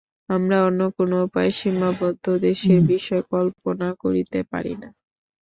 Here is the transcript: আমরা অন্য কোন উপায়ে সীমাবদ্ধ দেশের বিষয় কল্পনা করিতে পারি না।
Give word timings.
আমরা 0.29 0.57
অন্য 0.67 0.81
কোন 0.95 1.11
উপায়ে 1.25 1.51
সীমাবদ্ধ 1.59 2.25
দেশের 2.45 2.79
বিষয় 2.91 3.23
কল্পনা 3.31 3.87
করিতে 4.03 4.39
পারি 4.51 4.73
না। 4.81 4.89